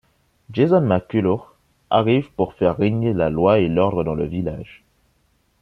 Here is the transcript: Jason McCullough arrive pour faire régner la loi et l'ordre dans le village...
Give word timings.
Jason 0.51 0.79
McCullough 0.81 1.45
arrive 1.91 2.31
pour 2.35 2.55
faire 2.55 2.75
régner 2.75 3.13
la 3.13 3.29
loi 3.29 3.59
et 3.59 3.67
l'ordre 3.67 4.03
dans 4.03 4.15
le 4.15 4.25
village... 4.25 4.83